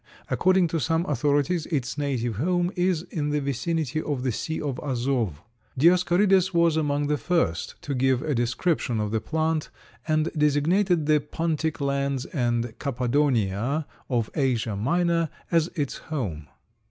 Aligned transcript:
According 0.31 0.67
to 0.69 0.79
some 0.79 1.05
authorities 1.05 1.67
its 1.67 1.95
native 1.95 2.37
home 2.37 2.71
is 2.75 3.03
in 3.11 3.29
the 3.29 3.39
vicinity 3.39 4.01
of 4.01 4.23
the 4.23 4.31
sea 4.31 4.59
of 4.59 4.79
Azov. 4.83 5.43
Dioscorides 5.77 6.55
was 6.55 6.75
among 6.75 7.05
the 7.05 7.19
first 7.19 7.79
to 7.83 7.93
give 7.93 8.23
a 8.23 8.33
description 8.33 8.99
of 8.99 9.11
the 9.11 9.21
plant 9.21 9.69
and 10.07 10.31
designated 10.35 11.05
the 11.05 11.19
pontic 11.19 11.79
lands 11.79 12.25
and 12.25 12.73
Kappadonia 12.79 13.85
of 14.09 14.31
Asia 14.33 14.75
Minor 14.75 15.29
as 15.51 15.67
its 15.75 15.97
home. 15.97 16.47